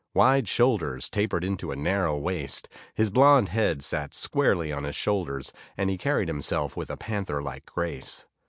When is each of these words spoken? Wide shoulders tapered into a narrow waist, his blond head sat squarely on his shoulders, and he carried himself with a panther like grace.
Wide 0.15 0.47
shoulders 0.47 1.11
tapered 1.11 1.43
into 1.43 1.71
a 1.71 1.75
narrow 1.75 2.17
waist, 2.17 2.67
his 2.95 3.11
blond 3.11 3.49
head 3.49 3.83
sat 3.83 4.15
squarely 4.15 4.71
on 4.73 4.83
his 4.83 4.95
shoulders, 4.95 5.53
and 5.77 5.91
he 5.91 5.97
carried 5.99 6.27
himself 6.27 6.75
with 6.75 6.89
a 6.89 6.97
panther 6.97 7.39
like 7.43 7.67
grace. 7.67 8.25